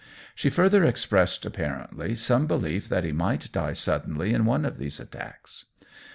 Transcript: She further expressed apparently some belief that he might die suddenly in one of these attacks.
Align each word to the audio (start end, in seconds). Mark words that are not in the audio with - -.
She 0.33 0.49
further 0.49 0.83
expressed 0.83 1.45
apparently 1.45 2.15
some 2.15 2.47
belief 2.47 2.89
that 2.89 3.03
he 3.03 3.11
might 3.11 3.51
die 3.51 3.73
suddenly 3.73 4.33
in 4.33 4.45
one 4.45 4.65
of 4.65 4.79
these 4.79 4.99
attacks. 4.99 5.65